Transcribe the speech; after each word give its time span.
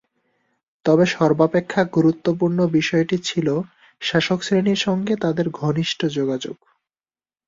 তবে 0.85 1.05
সর্বাপেক্ষা 1.15 1.81
গুরুত্বপূর্ণ 1.95 2.59
বিষয়টি 2.77 3.17
ছিল 3.23 3.47
শাসকশ্রেণীর 4.01 4.79
সঙ্গে 4.85 5.13
তাদের 5.23 5.47
ঘনিষ্ঠ 5.59 5.99
যোগাযোগ। 6.17 6.57